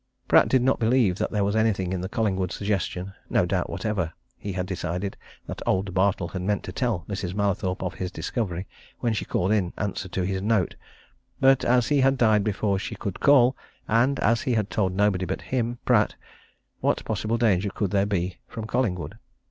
[0.27, 4.13] Pratt did not believe that there was anything in the Collingwood suggestion no doubt whatever,
[4.35, 7.35] he had decided, that old Bartle had meant to tell Mrs.
[7.35, 8.65] Mallathorpe of his discovery
[8.97, 10.75] when she called in answer to his note,
[11.39, 13.55] but as he had died before she could call,
[13.87, 16.15] and as he had told nobody but him, Pratt,
[16.79, 19.19] what possible danger could there be from Collingwood?